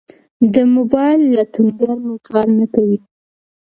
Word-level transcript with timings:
د 0.53 0.55
موبایل 0.75 1.21
لټونګر 1.35 1.97
می 2.07 2.17
کار 2.27 2.47
نه 2.57 2.65
کوي 2.73 2.97